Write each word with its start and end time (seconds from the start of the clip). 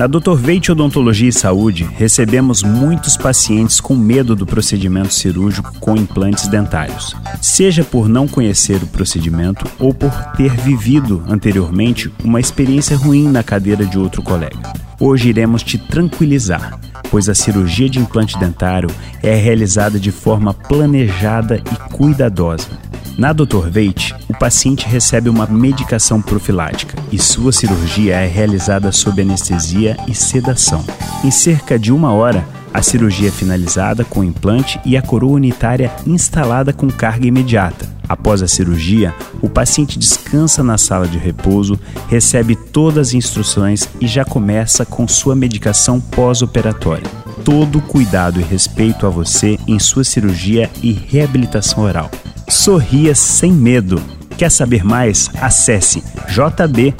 Na 0.00 0.06
Dr. 0.06 0.34
Veit 0.34 0.66
Odontologia 0.72 1.28
e 1.28 1.32
Saúde, 1.32 1.84
recebemos 1.84 2.62
muitos 2.62 3.18
pacientes 3.18 3.82
com 3.82 3.94
medo 3.94 4.34
do 4.34 4.46
procedimento 4.46 5.12
cirúrgico 5.12 5.74
com 5.78 5.94
implantes 5.94 6.48
dentários, 6.48 7.14
seja 7.42 7.84
por 7.84 8.08
não 8.08 8.26
conhecer 8.26 8.82
o 8.82 8.86
procedimento 8.86 9.62
ou 9.78 9.92
por 9.92 10.10
ter 10.38 10.52
vivido 10.52 11.22
anteriormente 11.28 12.10
uma 12.24 12.40
experiência 12.40 12.96
ruim 12.96 13.28
na 13.28 13.42
cadeira 13.42 13.84
de 13.84 13.98
outro 13.98 14.22
colega. 14.22 14.72
Hoje 14.98 15.28
iremos 15.28 15.62
te 15.62 15.76
tranquilizar, 15.76 16.80
pois 17.10 17.28
a 17.28 17.34
cirurgia 17.34 17.90
de 17.90 17.98
implante 17.98 18.38
dentário 18.38 18.88
é 19.22 19.34
realizada 19.34 20.00
de 20.00 20.10
forma 20.10 20.54
planejada 20.54 21.56
e 21.58 21.94
cuidadosa 21.94 22.89
na 23.20 23.34
Dr. 23.34 23.68
Veit, 23.70 24.14
o 24.30 24.32
paciente 24.32 24.88
recebe 24.88 25.28
uma 25.28 25.46
medicação 25.46 26.22
profilática 26.22 26.96
e 27.12 27.18
sua 27.18 27.52
cirurgia 27.52 28.14
é 28.14 28.26
realizada 28.26 28.90
sob 28.90 29.20
anestesia 29.20 29.94
e 30.08 30.14
sedação. 30.14 30.82
Em 31.22 31.30
cerca 31.30 31.78
de 31.78 31.92
uma 31.92 32.14
hora, 32.14 32.42
a 32.72 32.80
cirurgia 32.80 33.28
é 33.28 33.30
finalizada 33.30 34.06
com 34.06 34.20
o 34.20 34.24
implante 34.24 34.80
e 34.86 34.96
a 34.96 35.02
coroa 35.02 35.34
unitária 35.34 35.92
instalada 36.06 36.72
com 36.72 36.88
carga 36.88 37.26
imediata. 37.26 37.86
Após 38.08 38.42
a 38.42 38.48
cirurgia, 38.48 39.14
o 39.42 39.50
paciente 39.50 39.98
descansa 39.98 40.62
na 40.62 40.78
sala 40.78 41.06
de 41.06 41.18
repouso, 41.18 41.78
recebe 42.08 42.56
todas 42.56 43.08
as 43.08 43.14
instruções 43.14 43.86
e 44.00 44.06
já 44.06 44.24
começa 44.24 44.86
com 44.86 45.06
sua 45.06 45.36
medicação 45.36 46.00
pós-operatória. 46.00 47.06
Todo 47.44 47.82
cuidado 47.82 48.40
e 48.40 48.42
respeito 48.42 49.06
a 49.06 49.10
você 49.10 49.58
em 49.68 49.78
sua 49.78 50.04
cirurgia 50.04 50.70
e 50.82 50.90
reabilitação 50.92 51.84
oral. 51.84 52.10
Sorria 52.50 53.14
sem 53.14 53.52
medo. 53.52 54.02
Quer 54.36 54.50
saber 54.50 54.84
mais? 54.84 55.30
Acesse 55.40 56.02
jb.fm. 56.28 56.94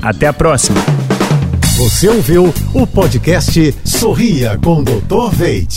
Até 0.00 0.28
a 0.28 0.32
próxima. 0.32 0.80
Você 1.76 2.08
ouviu 2.08 2.54
o 2.72 2.86
podcast 2.86 3.74
Sorria 3.84 4.56
com 4.62 4.84
Dr. 4.84 5.30
Veit. 5.32 5.76